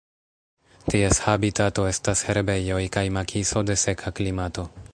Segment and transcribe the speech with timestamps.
[0.93, 4.65] Ties habitato estas herbejoj kaj makiso de seka klimato.